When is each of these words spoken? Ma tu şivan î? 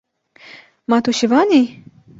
Ma 0.89 0.97
tu 1.03 1.11
şivan 1.19 1.49
î? 1.59 1.61